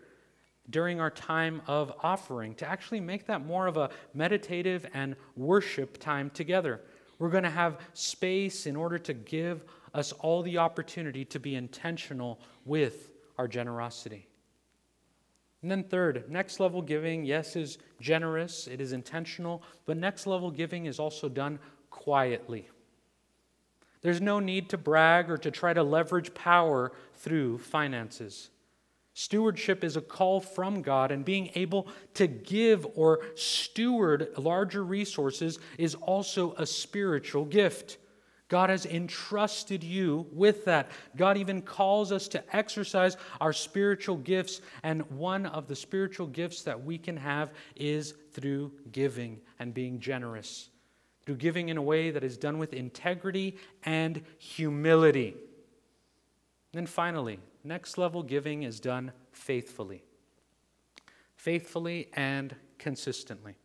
[0.69, 5.97] during our time of offering to actually make that more of a meditative and worship
[5.97, 6.81] time together.
[7.19, 11.55] We're going to have space in order to give us all the opportunity to be
[11.55, 14.27] intentional with our generosity.
[15.65, 20.51] And then, third, next level giving, yes, is generous, it is intentional, but next level
[20.51, 21.57] giving is also done
[21.89, 22.69] quietly.
[24.03, 28.51] There's no need to brag or to try to leverage power through finances.
[29.15, 35.57] Stewardship is a call from God, and being able to give or steward larger resources
[35.79, 37.97] is also a spiritual gift.
[38.47, 40.91] God has entrusted you with that.
[41.15, 46.61] God even calls us to exercise our spiritual gifts, and one of the spiritual gifts
[46.63, 50.69] that we can have is through giving and being generous.
[51.25, 55.29] Through giving in a way that is done with integrity and humility.
[55.29, 60.03] And then finally, next level giving is done faithfully.
[61.35, 63.55] Faithfully and consistently.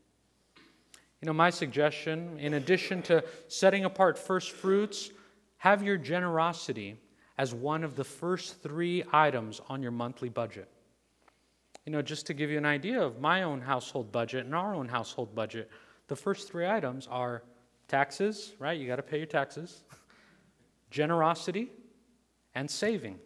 [1.21, 5.11] You know, my suggestion, in addition to setting apart first fruits,
[5.59, 6.97] have your generosity
[7.37, 10.69] as one of the first three items on your monthly budget.
[11.85, 14.75] You know, just to give you an idea of my own household budget and our
[14.75, 15.71] own household budget,
[16.09, 17.43] the first three items are
[17.89, 18.79] taxes, right?
[18.79, 19.83] You got to pay your taxes,
[20.91, 21.71] generosity,
[22.55, 23.19] and saving.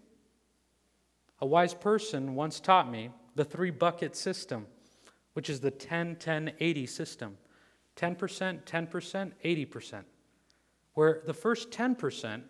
[1.40, 4.66] A wise person once taught me the three bucket system,
[5.34, 7.36] which is the 10 10 80 system.
[7.96, 10.02] 10%, 10%, 80%.
[10.94, 12.42] Where the first 10%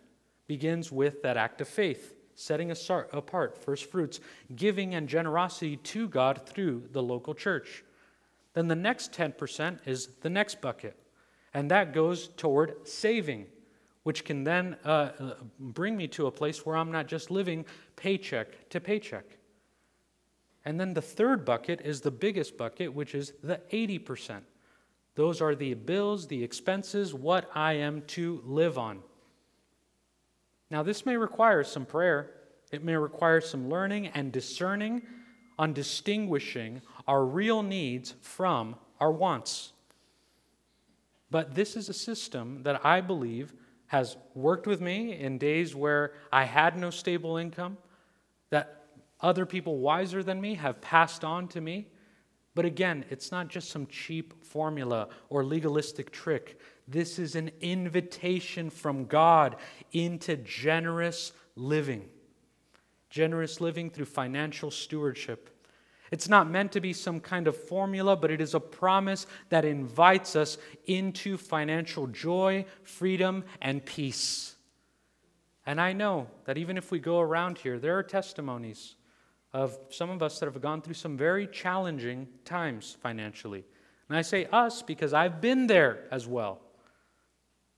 [0.47, 4.19] begins with that act of faith, setting apart first fruits,
[4.55, 7.83] giving and generosity to God through the local church.
[8.53, 10.97] Then the next 10% is the next bucket,
[11.53, 13.47] and that goes toward saving,
[14.03, 17.65] which can then uh, uh bring me to a place where I'm not just living
[17.95, 19.25] paycheck to paycheck.
[20.63, 24.41] And then the third bucket is the biggest bucket, which is the 80%.
[25.15, 29.01] Those are the bills, the expenses, what I am to live on.
[30.69, 32.31] Now, this may require some prayer.
[32.71, 35.03] It may require some learning and discerning
[35.57, 39.71] on distinguishing our real needs from our wants.
[41.31, 43.53] But this is a system that I believe
[43.87, 47.77] has worked with me in days where I had no stable income,
[48.49, 48.85] that
[49.21, 51.87] other people wiser than me have passed on to me.
[52.55, 56.59] But again, it's not just some cheap formula or legalistic trick.
[56.87, 59.57] This is an invitation from God
[59.91, 62.07] into generous living.
[63.09, 65.49] Generous living through financial stewardship.
[66.11, 69.65] It's not meant to be some kind of formula, but it is a promise that
[69.65, 74.55] invites us into financial joy, freedom, and peace.
[75.65, 78.95] And I know that even if we go around here, there are testimonies
[79.55, 83.63] of some of us that have gone through some very challenging times financially.
[84.09, 86.59] And I say us because I've been there as well.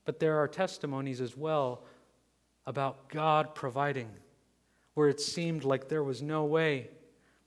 [0.03, 1.83] But there are testimonies as well
[2.65, 4.09] about God providing,
[4.95, 6.89] where it seemed like there was no way,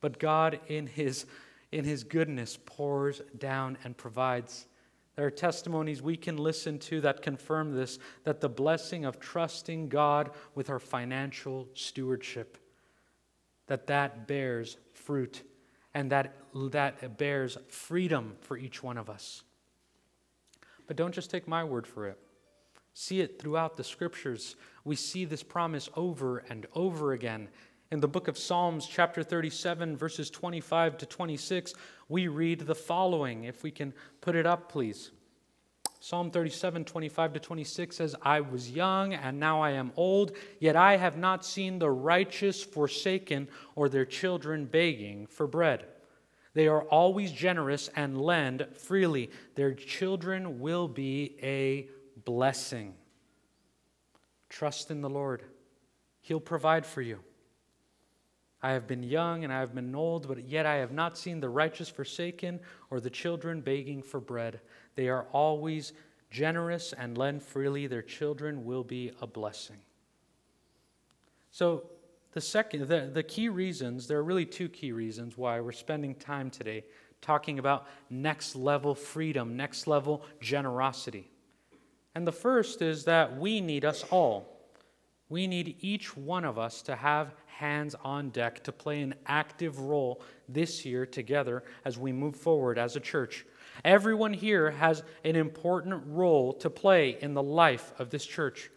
[0.01, 1.27] but God, in His,
[1.73, 4.69] in his goodness, pours down and provides.
[5.17, 9.89] There are testimonies we can listen to that confirm this that the blessing of trusting
[9.89, 12.59] God with our financial stewardship
[13.71, 15.45] that that bears fruit
[15.95, 16.35] and that
[16.73, 19.45] that bears freedom for each one of us.
[20.89, 22.19] But don't just take my word for it.
[22.95, 24.57] See it throughout the scriptures.
[24.85, 27.49] We see this promise over and over again.
[27.93, 31.73] In the book of Psalms, chapter 37, verses 25 to 26,
[32.09, 33.45] we read the following.
[33.45, 35.13] If we can put it up, please.
[36.03, 40.75] Psalm 37, 25 to 26 says, I was young and now I am old, yet
[40.75, 45.85] I have not seen the righteous forsaken or their children begging for bread.
[46.55, 49.31] They are always generous and lend freely.
[49.57, 51.89] Their children will be a
[52.25, 52.95] blessing.
[54.49, 55.43] Trust in the Lord,
[56.23, 57.21] He'll provide for you.
[58.63, 61.41] I have been young and I have been old, but yet I have not seen
[61.41, 64.61] the righteous forsaken or the children begging for bread.
[64.97, 65.93] They are always
[66.31, 67.87] generous and lend freely.
[67.87, 69.79] Their children will be a blessing.
[71.51, 71.85] So,
[72.33, 76.15] the second, the, the key reasons, there are really two key reasons why we're spending
[76.15, 76.85] time today
[77.21, 81.29] talking about next level freedom, next level generosity.
[82.15, 84.61] And the first is that we need us all.
[85.29, 89.79] We need each one of us to have hands on deck to play an active
[89.79, 93.45] role this year together as we move forward as a church.
[93.85, 98.71] Everyone here has an important role to play in the life of this church.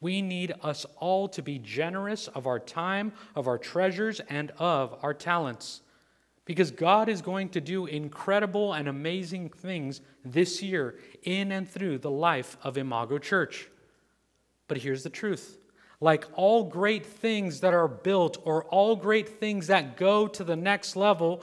[0.00, 4.98] We need us all to be generous of our time, of our treasures, and of
[5.02, 5.82] our talents.
[6.44, 11.98] Because God is going to do incredible and amazing things this year in and through
[11.98, 13.68] the life of Imago Church.
[14.66, 15.58] But here's the truth
[16.00, 20.56] like all great things that are built or all great things that go to the
[20.56, 21.42] next level,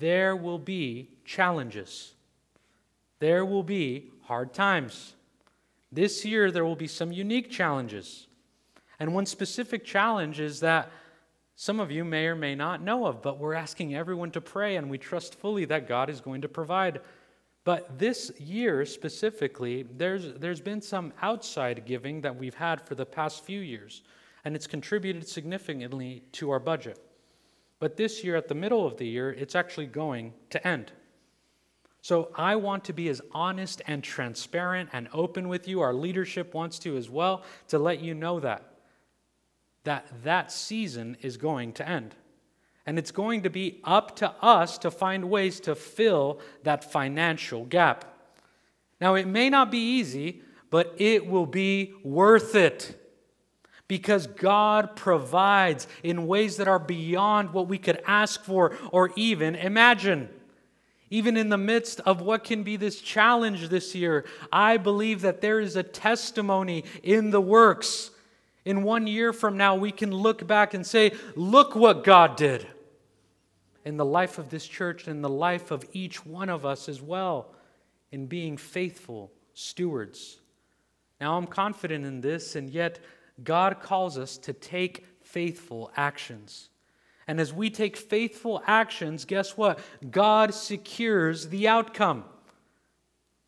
[0.00, 2.14] there will be challenges.
[3.20, 5.14] There will be hard times.
[5.92, 8.26] This year, there will be some unique challenges.
[8.98, 10.90] And one specific challenge is that
[11.54, 14.76] some of you may or may not know of, but we're asking everyone to pray,
[14.76, 17.00] and we trust fully that God is going to provide
[17.66, 23.04] but this year specifically, there's, there's been some outside giving that we've had for the
[23.04, 24.02] past few years,
[24.44, 27.04] and it's contributed significantly to our budget.
[27.80, 30.92] But this year, at the middle of the year, it's actually going to end.
[32.02, 35.80] So I want to be as honest and transparent and open with you.
[35.80, 38.74] Our leadership wants to as well, to let you know that
[39.82, 42.14] that that season is going to end.
[42.86, 47.64] And it's going to be up to us to find ways to fill that financial
[47.64, 48.04] gap.
[49.00, 53.02] Now, it may not be easy, but it will be worth it
[53.88, 59.54] because God provides in ways that are beyond what we could ask for or even
[59.54, 60.28] imagine.
[61.08, 65.40] Even in the midst of what can be this challenge this year, I believe that
[65.40, 68.10] there is a testimony in the works.
[68.64, 72.66] In one year from now, we can look back and say, Look what God did
[73.86, 77.00] in the life of this church and the life of each one of us as
[77.00, 77.54] well
[78.10, 80.40] in being faithful stewards.
[81.20, 82.98] Now, I'm confident in this, and yet
[83.44, 86.68] God calls us to take faithful actions.
[87.28, 89.78] And as we take faithful actions, guess what?
[90.10, 92.24] God secures the outcome.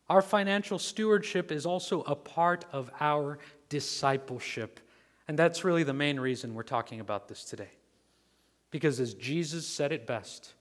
[0.09, 4.79] Our financial stewardship is also a part of our discipleship.
[5.27, 7.69] And that's really the main reason we're talking about this today.
[8.71, 10.53] Because as Jesus said it best,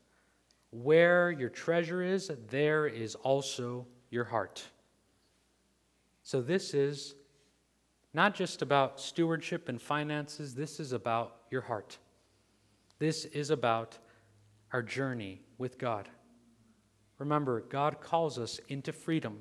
[0.71, 4.65] where your treasure is, there is also your heart.
[6.23, 7.15] So this is
[8.15, 11.99] not just about stewardship and finances, this is about your heart.
[12.99, 13.99] This is about
[14.73, 16.09] our journey with God.
[17.19, 19.41] Remember, God calls us into freedom.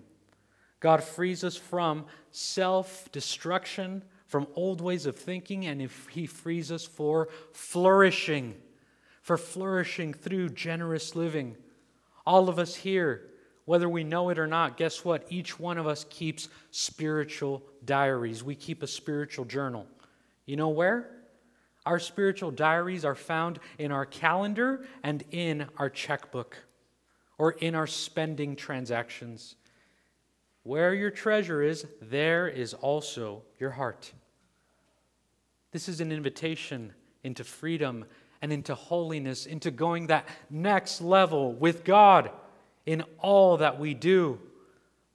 [0.80, 6.72] God frees us from self destruction from old ways of thinking, and if He frees
[6.72, 8.56] us for flourishing,
[9.22, 11.56] for flourishing through generous living.
[12.26, 13.24] All of us here,
[13.66, 15.26] whether we know it or not, guess what?
[15.30, 18.44] Each one of us keeps spiritual diaries.
[18.44, 19.88] We keep a spiritual journal.
[20.46, 21.10] You know where?
[21.86, 26.58] Our spiritual diaries are found in our calendar and in our checkbook
[27.38, 29.56] or in our spending transactions.
[30.68, 34.12] Where your treasure is, there is also your heart.
[35.72, 36.92] This is an invitation
[37.24, 38.04] into freedom
[38.42, 42.32] and into holiness, into going that next level with God
[42.86, 44.42] in all that we do.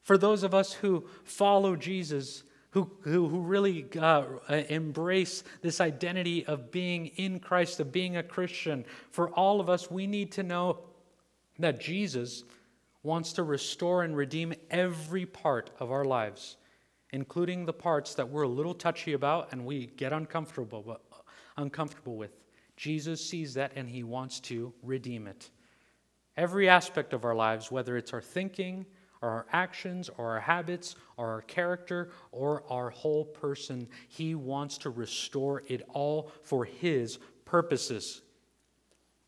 [0.01, 4.25] For those of us who follow Jesus, who, who, who really uh,
[4.71, 9.91] embrace this identity of being in Christ, of being a Christian, for all of us,
[9.91, 10.79] we need to know
[11.59, 12.45] that Jesus
[13.03, 16.57] wants to restore and redeem every part of our lives,
[17.11, 21.01] including the parts that we're a little touchy about and we get uncomfortable,
[21.57, 22.31] uncomfortable with.
[22.77, 25.51] Jesus sees that and he wants to redeem it.
[26.37, 28.87] Every aspect of our lives, whether it's our thinking,
[29.21, 34.79] or our actions, or our habits, or our character, or our whole person, he wants
[34.79, 38.23] to restore it all for his purposes.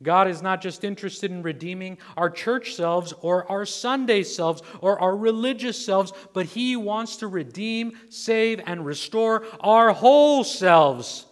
[0.04, 5.00] God is not just interested in redeeming our church selves or our Sunday selves or
[5.00, 11.26] our religious selves, but He wants to redeem, save, and restore our whole selves.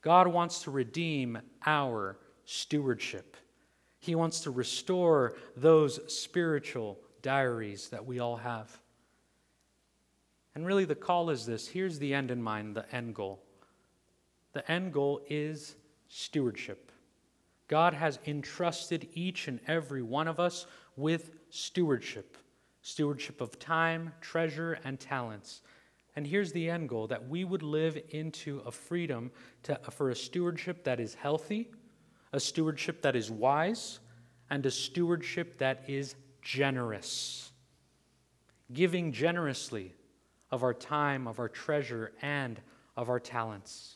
[0.00, 3.36] God wants to redeem our stewardship.
[3.98, 8.78] He wants to restore those spiritual diaries that we all have.
[10.54, 13.42] And really, the call is this here's the end in mind, the end goal.
[14.52, 15.74] The end goal is
[16.08, 16.83] stewardship.
[17.68, 22.36] God has entrusted each and every one of us with stewardship
[22.84, 25.62] stewardship of time, treasure, and talents.
[26.16, 29.30] And here's the end goal that we would live into a freedom
[29.64, 31.70] to, for a stewardship that is healthy,
[32.34, 34.00] a stewardship that is wise,
[34.50, 37.52] and a stewardship that is generous.
[38.70, 39.94] Giving generously
[40.50, 42.60] of our time, of our treasure, and
[42.98, 43.93] of our talents.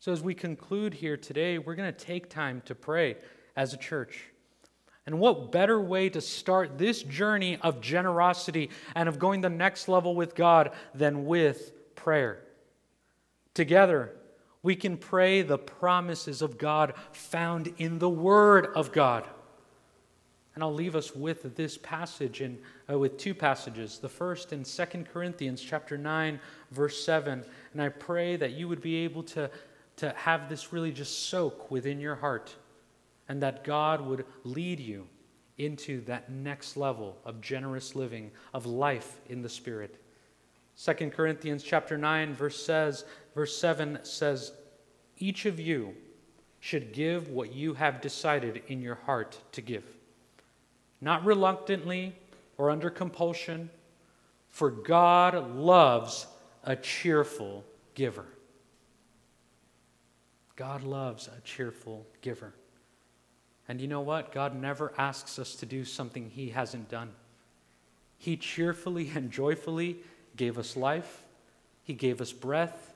[0.00, 3.18] So, as we conclude here today, we're going to take time to pray
[3.54, 4.24] as a church.
[5.04, 9.88] And what better way to start this journey of generosity and of going the next
[9.88, 12.40] level with God than with prayer?
[13.52, 14.12] Together,
[14.62, 19.26] we can pray the promises of God found in the Word of God.
[20.54, 22.58] And I'll leave us with this passage and
[22.90, 23.98] uh, with two passages.
[23.98, 26.40] The first in 2 Corinthians chapter 9
[26.70, 29.50] verse 7, and I pray that you would be able to
[30.00, 32.54] to have this really just soak within your heart
[33.28, 35.06] and that God would lead you
[35.58, 40.00] into that next level of generous living, of life in the Spirit.
[40.82, 44.52] 2 Corinthians chapter 9 verse says verse 7 says
[45.18, 45.94] each of you
[46.60, 49.84] should give what you have decided in your heart to give
[51.02, 52.14] not reluctantly
[52.56, 53.68] or under compulsion
[54.48, 56.26] for God loves
[56.64, 58.26] a cheerful giver
[60.56, 62.52] God loves a cheerful giver.
[63.68, 64.32] And you know what?
[64.32, 67.10] God never asks us to do something He hasn't done.
[68.18, 69.98] He cheerfully and joyfully
[70.36, 71.22] gave us life,
[71.84, 72.92] He gave us breath,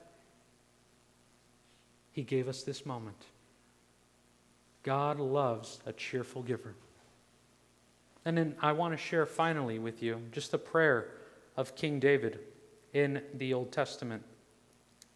[2.13, 3.25] He gave us this moment.
[4.83, 6.75] God loves a cheerful giver.
[8.25, 11.09] And then I want to share finally with you just a prayer
[11.57, 12.39] of King David
[12.93, 14.23] in the Old Testament.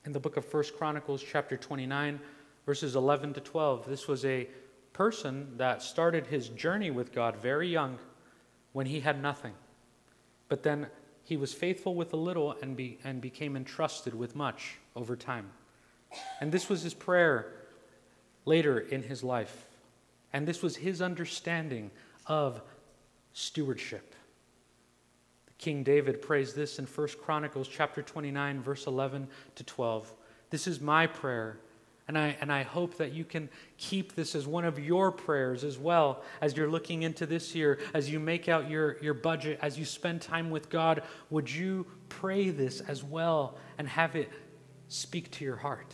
[0.09, 2.18] In the book of First Chronicles, chapter 29,
[2.64, 3.84] verses 11 to 12.
[3.86, 4.48] This was a
[4.94, 7.98] person that started his journey with God very young
[8.72, 9.52] when he had nothing.
[10.48, 10.86] But then
[11.24, 15.50] he was faithful with a little and, be, and became entrusted with much over time.
[16.40, 17.52] And this was his prayer
[18.46, 19.66] later in his life.
[20.32, 21.90] And this was his understanding
[22.24, 22.62] of
[23.34, 24.14] stewardship.
[25.59, 30.12] King David prays this in 1 Chronicles chapter 29 verse 11 to 12.
[30.50, 31.59] This is my prayer
[32.09, 35.62] and I, and I hope that you can keep this as one of your prayers
[35.62, 39.59] as well as you're looking into this year, as you make out your, your budget,
[39.61, 41.02] as you spend time with God.
[41.28, 44.30] Would you pray this as well and have it
[44.88, 45.92] speak to your heart?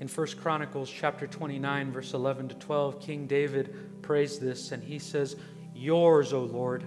[0.00, 4.98] In 1 Chronicles chapter 29, verse 11 to 12, King David prays this, and he
[4.98, 5.36] says,
[5.74, 6.84] Yours, O Lord,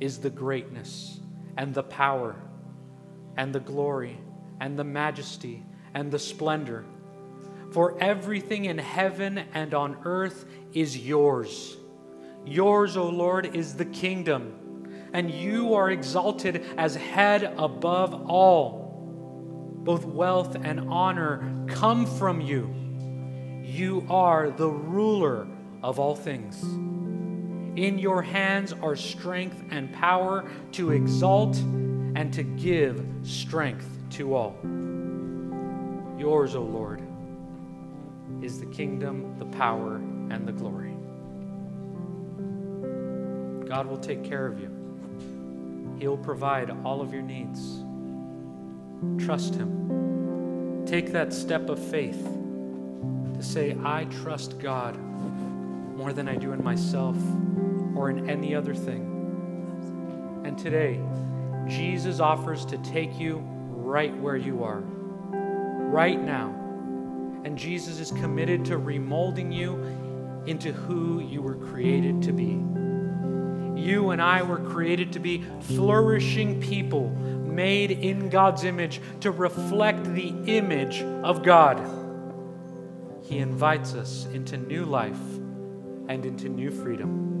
[0.00, 1.20] is the greatness
[1.56, 2.36] and the power
[3.36, 4.18] and the glory
[4.60, 5.64] and the majesty
[5.94, 6.84] and the splendor
[7.74, 11.76] for everything in heaven and on earth is yours.
[12.46, 19.80] Yours, O Lord, is the kingdom, and you are exalted as head above all.
[19.82, 22.72] Both wealth and honor come from you.
[23.64, 25.48] You are the ruler
[25.82, 26.62] of all things.
[27.76, 34.56] In your hands are strength and power to exalt and to give strength to all.
[36.16, 37.02] Yours, O Lord
[38.42, 40.94] is the kingdom, the power, and the glory.
[43.68, 44.70] God will take care of you.
[45.98, 47.82] He will provide all of your needs.
[49.24, 50.84] Trust Him.
[50.86, 52.22] Take that step of faith
[53.34, 54.96] to say, I trust God
[55.96, 57.16] more than I do in myself
[57.94, 60.42] or in any other thing.
[60.44, 61.00] And today,
[61.68, 66.64] Jesus offers to take you right where you are, right now
[67.44, 69.74] and Jesus is committed to remolding you
[70.46, 72.60] into who you were created to be.
[73.80, 80.04] You and I were created to be flourishing people made in God's image to reflect
[80.14, 81.78] the image of God.
[83.22, 85.20] He invites us into new life
[86.08, 87.33] and into new freedom.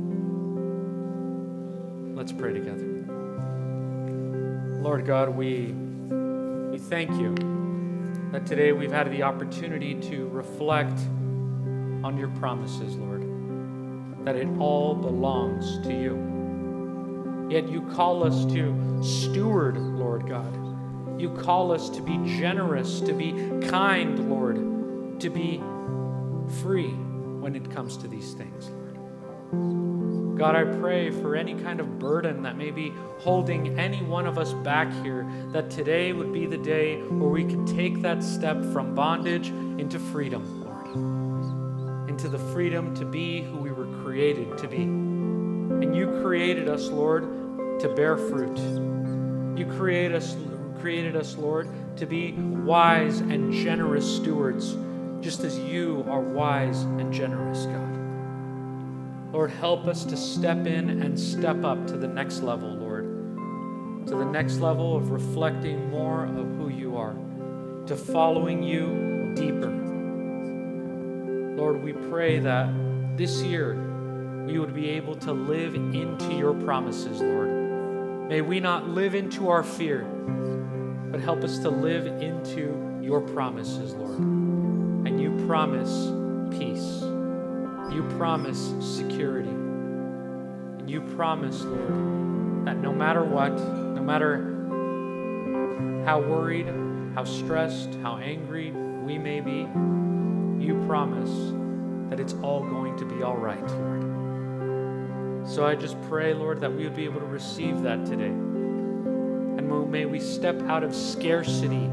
[2.14, 2.86] Let's pray together.
[4.80, 5.72] Lord God, we,
[6.70, 7.34] we thank you
[8.30, 10.96] that today we've had the opportunity to reflect
[12.04, 13.22] on your promises, Lord,
[14.24, 17.48] that it all belongs to you.
[17.50, 21.20] Yet you call us to steward, Lord God.
[21.20, 23.32] You call us to be generous, to be
[23.68, 25.60] kind, Lord, to be
[26.62, 26.92] free
[27.40, 29.93] when it comes to these things, Lord.
[30.36, 34.36] God, I pray for any kind of burden that may be holding any one of
[34.36, 38.60] us back here, that today would be the day where we can take that step
[38.72, 44.66] from bondage into freedom, Lord, into the freedom to be who we were created to
[44.66, 44.82] be.
[44.82, 47.22] And you created us, Lord,
[47.80, 48.58] to bear fruit.
[49.56, 50.36] You created us,
[50.80, 54.76] created us, Lord, to be wise and generous stewards,
[55.20, 57.83] just as you are wise and generous, God.
[59.34, 63.04] Lord, help us to step in and step up to the next level, Lord,
[64.06, 67.16] to the next level of reflecting more of who you are,
[67.86, 69.72] to following you deeper.
[71.60, 72.72] Lord, we pray that
[73.16, 73.74] this year
[74.46, 77.48] we would be able to live into your promises, Lord.
[78.28, 80.04] May we not live into our fear,
[81.10, 84.20] but help us to live into your promises, Lord.
[84.20, 86.12] And you promise
[86.56, 87.03] peace.
[87.94, 89.48] You promise security.
[89.48, 94.50] And you promise, Lord, that no matter what, no matter
[96.04, 96.66] how worried,
[97.14, 99.68] how stressed, how angry we may be,
[100.60, 101.30] you promise
[102.10, 105.48] that it's all going to be all right, Lord.
[105.48, 108.26] So I just pray, Lord, that we would be able to receive that today.
[108.26, 111.88] And may we step out of scarcity,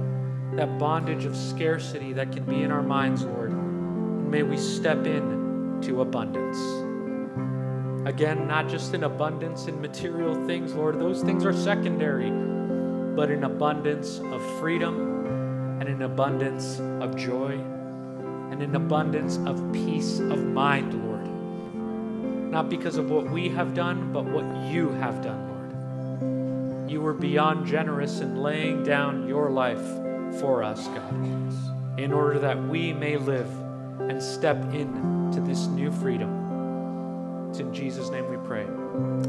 [0.53, 3.51] that bondage of scarcity that can be in our minds, Lord.
[3.51, 5.40] And may we step in
[5.83, 6.57] to abundance.
[8.07, 12.31] Again, not just in abundance in material things, Lord, those things are secondary,
[13.15, 17.53] but in abundance of freedom and in abundance of joy
[18.51, 22.51] and in abundance of peace of mind, Lord.
[22.51, 26.91] Not because of what we have done, but what you have done, Lord.
[26.91, 29.81] You were beyond generous in laying down your life
[30.39, 33.49] for us, God, in order that we may live
[34.01, 34.57] and step
[35.45, 37.49] this new freedom.
[37.49, 38.63] It's in Jesus' name we pray.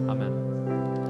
[0.09, 1.02] Amen.